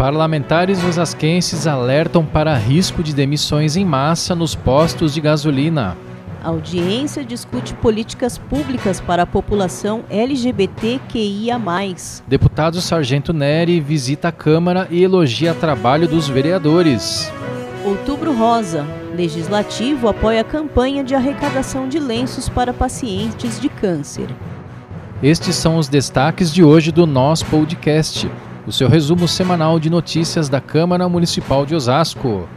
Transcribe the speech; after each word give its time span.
Parlamentares 0.00 0.82
osasquenses 0.82 1.66
alertam 1.66 2.24
para 2.24 2.56
risco 2.56 3.02
de 3.02 3.14
demissões 3.14 3.76
em 3.76 3.84
massa 3.84 4.34
nos 4.34 4.54
postos 4.54 5.12
de 5.12 5.20
gasolina. 5.20 5.94
A 6.42 6.48
audiência 6.48 7.22
discute 7.22 7.74
políticas 7.74 8.38
públicas 8.38 8.98
para 8.98 9.24
a 9.24 9.26
população 9.26 10.02
LGBTQIA. 10.08 11.60
Deputado 12.26 12.80
Sargento 12.80 13.34
Neri 13.34 13.78
visita 13.78 14.28
a 14.28 14.32
Câmara 14.32 14.88
e 14.90 15.02
elogia 15.02 15.52
trabalho 15.52 16.08
dos 16.08 16.26
vereadores. 16.26 17.30
Outubro 17.84 18.32
Rosa. 18.32 18.86
Legislativo 19.14 20.08
apoia 20.08 20.40
a 20.40 20.44
campanha 20.44 21.04
de 21.04 21.14
arrecadação 21.14 21.86
de 21.86 21.98
lenços 21.98 22.48
para 22.48 22.72
pacientes 22.72 23.60
de 23.60 23.68
câncer. 23.68 24.30
Estes 25.22 25.56
são 25.56 25.76
os 25.76 25.88
destaques 25.88 26.50
de 26.50 26.64
hoje 26.64 26.90
do 26.90 27.06
nosso 27.06 27.44
podcast 27.44 28.30
o 28.70 28.72
seu 28.72 28.88
resumo 28.88 29.26
semanal 29.26 29.80
de 29.80 29.90
notícias 29.90 30.48
da 30.48 30.60
Câmara 30.60 31.08
Municipal 31.08 31.66
de 31.66 31.74
Osasco. 31.74 32.48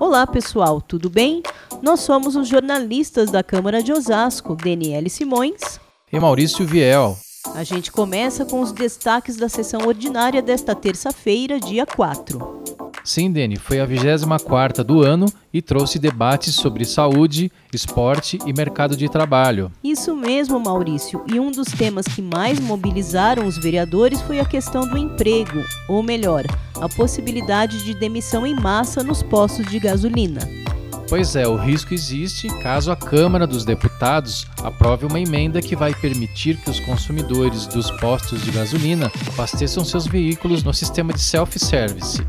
Olá 0.00 0.26
pessoal, 0.26 0.80
tudo 0.80 1.08
bem? 1.08 1.40
Nós 1.80 2.00
somos 2.00 2.34
os 2.34 2.48
jornalistas 2.48 3.30
da 3.30 3.40
Câmara 3.40 3.80
de 3.84 3.92
Osasco, 3.92 4.56
Daniele 4.56 5.08
Simões 5.08 5.78
e 6.12 6.18
Maurício 6.18 6.66
Viel. 6.66 7.16
A 7.54 7.62
gente 7.62 7.92
começa 7.92 8.44
com 8.44 8.60
os 8.60 8.72
destaques 8.72 9.36
da 9.36 9.48
sessão 9.48 9.82
ordinária 9.86 10.42
desta 10.42 10.74
terça-feira, 10.74 11.60
dia 11.60 11.86
4. 11.86 12.71
Sim, 13.04 13.32
Dani, 13.32 13.56
foi 13.56 13.80
a 13.80 13.86
24 13.86 14.84
do 14.84 15.02
ano 15.02 15.26
e 15.52 15.60
trouxe 15.60 15.98
debates 15.98 16.54
sobre 16.54 16.84
saúde, 16.84 17.50
esporte 17.72 18.38
e 18.46 18.52
mercado 18.52 18.96
de 18.96 19.08
trabalho. 19.08 19.72
Isso 19.82 20.14
mesmo, 20.14 20.60
Maurício. 20.60 21.24
E 21.26 21.40
um 21.40 21.50
dos 21.50 21.68
temas 21.68 22.06
que 22.06 22.22
mais 22.22 22.60
mobilizaram 22.60 23.46
os 23.46 23.58
vereadores 23.58 24.20
foi 24.22 24.38
a 24.38 24.44
questão 24.44 24.86
do 24.86 24.96
emprego, 24.96 25.64
ou 25.88 26.02
melhor, 26.02 26.44
a 26.80 26.88
possibilidade 26.88 27.84
de 27.84 27.94
demissão 27.94 28.46
em 28.46 28.54
massa 28.54 29.02
nos 29.02 29.22
postos 29.22 29.66
de 29.66 29.78
gasolina. 29.78 30.40
Pois 31.08 31.36
é, 31.36 31.46
o 31.46 31.56
risco 31.56 31.92
existe 31.92 32.48
caso 32.62 32.90
a 32.90 32.96
Câmara 32.96 33.46
dos 33.46 33.66
Deputados 33.66 34.46
aprove 34.62 35.04
uma 35.04 35.20
emenda 35.20 35.60
que 35.60 35.76
vai 35.76 35.92
permitir 35.92 36.56
que 36.56 36.70
os 36.70 36.80
consumidores 36.80 37.66
dos 37.66 37.90
postos 37.90 38.42
de 38.42 38.50
gasolina 38.50 39.12
abasteçam 39.28 39.84
seus 39.84 40.06
veículos 40.06 40.62
no 40.62 40.72
sistema 40.72 41.12
de 41.12 41.20
self-service. 41.20 42.24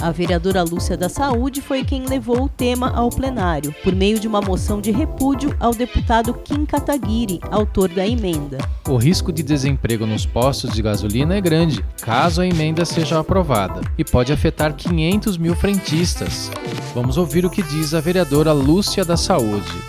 A 0.00 0.12
vereadora 0.12 0.62
Lúcia 0.62 0.96
da 0.96 1.08
Saúde 1.08 1.60
foi 1.60 1.84
quem 1.84 2.06
levou 2.06 2.44
o 2.44 2.48
tema 2.48 2.88
ao 2.94 3.10
plenário, 3.10 3.74
por 3.82 3.92
meio 3.96 4.20
de 4.20 4.28
uma 4.28 4.40
moção 4.40 4.80
de 4.80 4.92
repúdio 4.92 5.56
ao 5.58 5.74
deputado 5.74 6.32
Kim 6.34 6.64
Kataguiri, 6.64 7.40
autor 7.50 7.88
da 7.88 8.06
emenda. 8.06 8.58
O 8.88 8.96
risco 8.96 9.32
de 9.32 9.42
desemprego 9.42 10.06
nos 10.06 10.24
postos 10.24 10.70
de 10.70 10.80
gasolina 10.80 11.34
é 11.34 11.40
grande, 11.40 11.84
caso 12.00 12.40
a 12.40 12.46
emenda 12.46 12.84
seja 12.84 13.18
aprovada, 13.18 13.80
e 13.98 14.04
pode 14.04 14.32
afetar 14.32 14.76
500 14.76 15.36
mil 15.36 15.56
frentistas. 15.56 16.48
Vamos 16.94 17.18
ouvir 17.18 17.44
o 17.44 17.50
que 17.50 17.62
diz 17.62 17.92
a 17.92 18.00
vereadora 18.00 18.52
Lúcia 18.52 19.04
da 19.04 19.16
Saúde. 19.16 19.82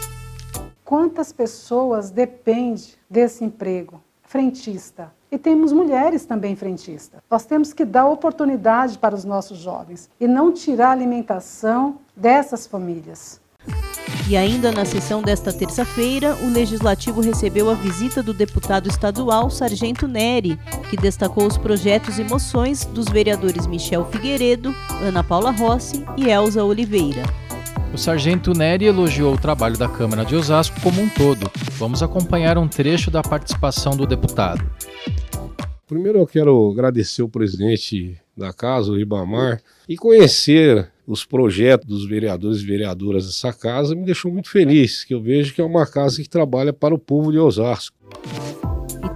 Quantas 0.83 1.31
pessoas 1.31 2.09
dependem 2.09 2.95
desse 3.07 3.43
emprego? 3.43 4.01
Frentista 4.23 5.18
e 5.31 5.37
temos 5.37 5.71
mulheres 5.71 6.25
também 6.25 6.55
frentistas. 6.55 7.21
Nós 7.29 7.45
temos 7.45 7.73
que 7.73 7.85
dar 7.85 8.07
oportunidade 8.07 8.97
para 8.97 9.15
os 9.15 9.23
nossos 9.23 9.57
jovens 9.57 10.09
e 10.19 10.27
não 10.27 10.51
tirar 10.51 10.89
a 10.89 10.91
alimentação 10.91 11.97
dessas 12.15 12.65
famílias. 12.65 13.39
E 14.29 14.37
ainda 14.37 14.71
na 14.71 14.85
sessão 14.85 15.23
desta 15.23 15.51
terça-feira, 15.51 16.35
o 16.43 16.53
Legislativo 16.53 17.19
recebeu 17.19 17.69
a 17.69 17.73
visita 17.73 18.21
do 18.21 18.33
deputado 18.33 18.87
estadual 18.87 19.49
Sargento 19.49 20.07
Neri, 20.07 20.59
que 20.89 20.95
destacou 20.95 21.47
os 21.47 21.57
projetos 21.57 22.19
e 22.19 22.23
moções 22.23 22.85
dos 22.85 23.05
vereadores 23.05 23.65
Michel 23.65 24.05
Figueiredo, 24.05 24.73
Ana 25.01 25.23
Paula 25.23 25.49
Rossi 25.49 26.05
e 26.15 26.29
Elza 26.29 26.63
Oliveira. 26.63 27.23
O 27.93 27.97
sargento 27.97 28.53
Neri 28.53 28.85
elogiou 28.85 29.33
o 29.33 29.37
trabalho 29.37 29.77
da 29.77 29.89
Câmara 29.89 30.23
de 30.23 30.35
Osasco 30.35 30.79
como 30.81 31.01
um 31.01 31.09
todo. 31.09 31.49
Vamos 31.77 32.03
acompanhar 32.03 32.57
um 32.57 32.67
trecho 32.67 33.09
da 33.09 33.21
participação 33.21 33.97
do 33.97 34.05
deputado. 34.05 34.63
Primeiro 35.87 36.19
eu 36.19 36.27
quero 36.27 36.71
agradecer 36.71 37.23
o 37.23 37.29
presidente 37.29 38.15
da 38.37 38.53
casa, 38.53 38.91
o 38.91 38.95
Ribamar, 38.95 39.59
e 39.87 39.97
conhecer 39.97 40.87
os 41.07 41.25
projetos 41.25 41.87
dos 41.87 42.05
vereadores 42.07 42.61
e 42.61 42.65
vereadoras 42.65 43.25
dessa 43.25 43.51
casa 43.51 43.95
me 43.95 44.05
deixou 44.05 44.31
muito 44.31 44.49
feliz, 44.51 45.03
que 45.03 45.15
eu 45.15 45.21
vejo 45.21 45.55
que 45.55 45.59
é 45.59 45.65
uma 45.65 45.87
casa 45.87 46.21
que 46.21 46.29
trabalha 46.29 46.71
para 46.71 46.93
o 46.93 46.99
povo 46.99 47.31
de 47.31 47.39
Osasco. 47.39 47.97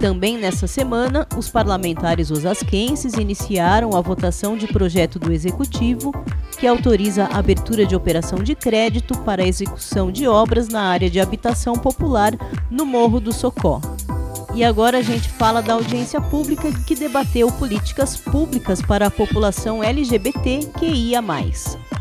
Também 0.04 0.36
nessa 0.36 0.66
semana, 0.66 1.26
os 1.34 1.48
parlamentares 1.48 2.30
osasquenses 2.30 3.14
iniciaram 3.14 3.96
a 3.96 4.02
votação 4.02 4.54
de 4.54 4.66
projeto 4.66 5.18
do 5.18 5.32
Executivo 5.32 6.12
que 6.58 6.66
autoriza 6.66 7.24
a 7.24 7.38
abertura 7.38 7.86
de 7.86 7.96
operação 7.96 8.42
de 8.42 8.54
crédito 8.54 9.18
para 9.20 9.42
a 9.42 9.46
execução 9.46 10.12
de 10.12 10.28
obras 10.28 10.68
na 10.68 10.82
área 10.82 11.08
de 11.08 11.18
habitação 11.18 11.72
popular 11.72 12.32
no 12.70 12.84
Morro 12.84 13.18
do 13.18 13.32
Socó. 13.32 13.80
E 14.54 14.62
agora 14.62 14.98
a 14.98 15.02
gente 15.02 15.30
fala 15.30 15.62
da 15.62 15.72
audiência 15.72 16.20
pública 16.20 16.70
que 16.86 16.94
debateu 16.94 17.50
políticas 17.52 18.14
públicas 18.14 18.82
para 18.82 19.06
a 19.06 19.10
população 19.10 19.82
LGBT 19.82 20.68
QIA+. 20.78 21.22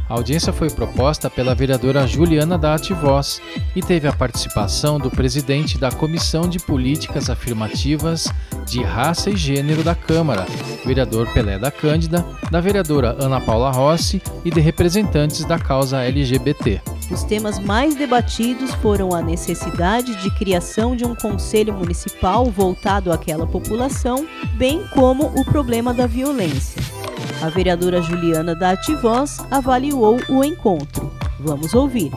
A 0.10 0.16
audiência 0.16 0.52
foi 0.52 0.70
proposta 0.70 1.30
pela 1.30 1.56
vereadora 1.56 2.06
Juliana 2.06 2.58
da 2.58 2.76
Ativoz 2.76 3.42
e 3.76 3.82
teve 3.82 4.08
a 4.08 4.14
participação 4.14 5.00
do 5.00 5.10
presidente 5.10 5.78
da 5.78 5.92
Comissão 5.92 6.48
de 6.48 6.60
Políticas 6.60 7.30
Afirmativas 7.30 8.28
de 8.66 8.84
Raça 8.84 9.30
e 9.30 9.36
Gênero 9.38 9.84
da 9.84 9.96
Câmara, 9.96 10.46
vereador 10.86 11.32
Pelé 11.34 11.58
da 11.58 11.72
Cândida, 11.72 12.26
da 12.52 12.60
vereadora 12.60 13.16
Ana 13.20 13.40
Paula 13.40 13.72
Rossi 13.72 14.22
e 14.44 14.52
de 14.52 14.60
representantes 14.60 15.46
da 15.46 15.58
causa 15.58 16.04
LGBT. 16.04 16.82
Os 17.10 17.24
temas 17.24 17.60
mais 17.60 17.96
debatidos 17.96 18.74
foram 18.76 19.14
a 19.14 19.22
necessidade 19.22 20.16
de 20.22 20.32
criação 20.32 20.96
de 20.96 21.06
um 21.06 21.16
conselho 21.16 21.74
municipal 21.74 22.46
voltado 22.46 23.12
àquela 23.12 23.46
população, 23.46 24.28
bem 24.56 24.86
como 24.94 25.28
o 25.28 25.46
problema 25.46 25.94
da 25.94 26.08
violência. 26.08 26.93
A 27.44 27.50
vereadora 27.50 28.02
Juliana 28.02 28.56
da 28.56 28.70
Ativoz 28.70 29.40
avaliou 29.52 30.18
o 30.30 30.46
encontro. 30.46 31.12
Vamos 31.42 31.74
ouvir. 31.74 32.10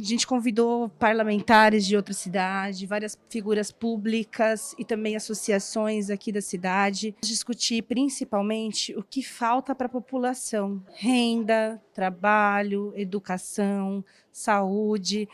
A 0.00 0.04
gente 0.04 0.24
convidou 0.24 0.88
parlamentares 0.88 1.84
de 1.84 1.96
outra 1.96 2.14
cidade, 2.14 2.86
várias 2.86 3.18
figuras 3.28 3.72
públicas 3.72 4.72
e 4.78 4.84
também 4.84 5.16
associações 5.16 6.10
aqui 6.10 6.30
da 6.30 6.40
cidade, 6.40 7.12
discutir 7.20 7.82
principalmente 7.82 8.94
o 8.96 9.02
que 9.02 9.20
falta 9.20 9.74
para 9.74 9.88
a 9.88 9.90
população: 9.90 10.80
renda, 10.94 11.82
trabalho, 11.92 12.92
educação, 12.94 14.04
saúde. 14.30 15.28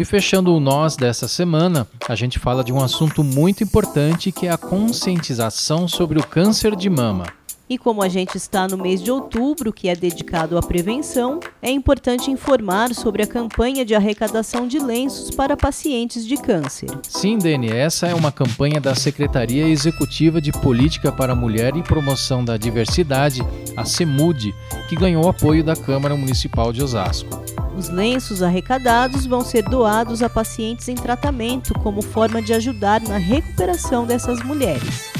E 0.00 0.04
fechando 0.06 0.56
o 0.56 0.58
nós 0.58 0.96
dessa 0.96 1.28
semana, 1.28 1.86
a 2.08 2.14
gente 2.14 2.38
fala 2.38 2.64
de 2.64 2.72
um 2.72 2.82
assunto 2.82 3.22
muito 3.22 3.62
importante 3.62 4.32
que 4.32 4.46
é 4.46 4.50
a 4.50 4.56
conscientização 4.56 5.86
sobre 5.86 6.18
o 6.18 6.26
câncer 6.26 6.74
de 6.74 6.88
mama. 6.88 7.26
E 7.68 7.76
como 7.76 8.02
a 8.02 8.08
gente 8.08 8.34
está 8.34 8.66
no 8.66 8.78
mês 8.78 9.02
de 9.02 9.10
outubro, 9.10 9.70
que 9.70 9.90
é 9.90 9.94
dedicado 9.94 10.56
à 10.56 10.62
prevenção, 10.62 11.38
é 11.60 11.70
importante 11.70 12.30
informar 12.30 12.94
sobre 12.94 13.22
a 13.22 13.26
campanha 13.26 13.84
de 13.84 13.94
arrecadação 13.94 14.66
de 14.66 14.78
lenços 14.78 15.32
para 15.32 15.54
pacientes 15.54 16.26
de 16.26 16.38
câncer. 16.38 16.88
Sim, 17.06 17.36
Dani, 17.36 17.68
essa 17.68 18.06
é 18.06 18.14
uma 18.14 18.32
campanha 18.32 18.80
da 18.80 18.94
Secretaria 18.94 19.68
Executiva 19.68 20.40
de 20.40 20.50
Política 20.50 21.12
para 21.12 21.34
a 21.34 21.36
Mulher 21.36 21.76
e 21.76 21.82
Promoção 21.82 22.42
da 22.42 22.56
Diversidade, 22.56 23.42
a 23.76 23.84
CEMUD, 23.84 24.54
que 24.88 24.96
ganhou 24.96 25.28
apoio 25.28 25.62
da 25.62 25.76
Câmara 25.76 26.16
Municipal 26.16 26.72
de 26.72 26.82
Osasco. 26.82 27.59
Os 27.80 27.88
lenços 27.88 28.42
arrecadados 28.42 29.24
vão 29.24 29.40
ser 29.40 29.62
doados 29.62 30.22
a 30.22 30.28
pacientes 30.28 30.86
em 30.88 30.94
tratamento 30.94 31.72
como 31.78 32.02
forma 32.02 32.42
de 32.42 32.52
ajudar 32.52 33.00
na 33.00 33.16
recuperação 33.16 34.04
dessas 34.04 34.42
mulheres. 34.42 35.10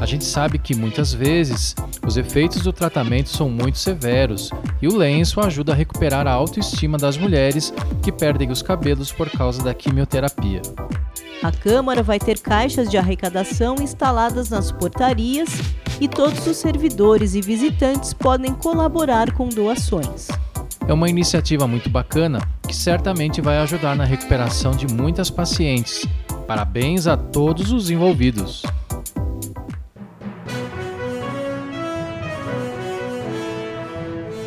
A 0.00 0.06
gente 0.06 0.24
sabe 0.24 0.60
que 0.60 0.76
muitas 0.76 1.12
vezes 1.12 1.74
os 2.06 2.16
efeitos 2.16 2.62
do 2.62 2.72
tratamento 2.72 3.30
são 3.30 3.50
muito 3.50 3.78
severos 3.78 4.48
e 4.80 4.86
o 4.86 4.96
lenço 4.96 5.40
ajuda 5.40 5.72
a 5.72 5.74
recuperar 5.74 6.24
a 6.28 6.30
autoestima 6.30 6.96
das 6.96 7.16
mulheres 7.16 7.74
que 8.00 8.12
perdem 8.12 8.52
os 8.52 8.62
cabelos 8.62 9.10
por 9.10 9.28
causa 9.28 9.60
da 9.60 9.74
quimioterapia. 9.74 10.62
A 11.42 11.50
Câmara 11.50 12.00
vai 12.00 12.20
ter 12.20 12.38
caixas 12.38 12.88
de 12.88 12.96
arrecadação 12.96 13.74
instaladas 13.80 14.48
nas 14.50 14.70
portarias 14.70 15.48
e 16.00 16.06
todos 16.06 16.46
os 16.46 16.58
servidores 16.58 17.34
e 17.34 17.40
visitantes 17.40 18.14
podem 18.14 18.54
colaborar 18.54 19.32
com 19.32 19.48
doações. 19.48 20.28
É 20.86 20.92
uma 20.92 21.08
iniciativa 21.08 21.66
muito 21.66 21.88
bacana 21.88 22.40
que 22.66 22.74
certamente 22.74 23.40
vai 23.40 23.58
ajudar 23.58 23.94
na 23.94 24.04
recuperação 24.04 24.72
de 24.72 24.86
muitas 24.86 25.30
pacientes. 25.30 26.06
Parabéns 26.46 27.06
a 27.06 27.16
todos 27.16 27.70
os 27.70 27.88
envolvidos. 27.88 28.62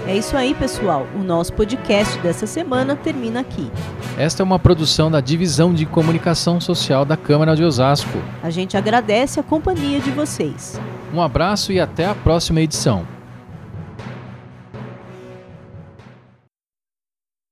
É 0.07 0.15
isso 0.15 0.37
aí, 0.37 0.53
pessoal. 0.53 1.07
O 1.15 1.23
nosso 1.23 1.51
podcast 1.53 2.19
dessa 2.19 2.45
semana 2.45 2.95
termina 2.95 3.39
aqui. 3.39 3.71
Esta 4.17 4.43
é 4.43 4.45
uma 4.45 4.59
produção 4.59 5.09
da 5.09 5.19
Divisão 5.19 5.73
de 5.73 5.85
Comunicação 5.85 6.61
Social 6.61 7.03
da 7.05 7.17
Câmara 7.17 7.55
de 7.55 7.63
Osasco. 7.63 8.19
A 8.43 8.49
gente 8.49 8.77
agradece 8.77 9.39
a 9.39 9.43
companhia 9.43 9.99
de 9.99 10.11
vocês. 10.11 10.79
Um 11.13 11.21
abraço 11.21 11.71
e 11.71 11.79
até 11.79 12.05
a 12.05 12.13
próxima 12.13 12.61
edição. 12.61 13.14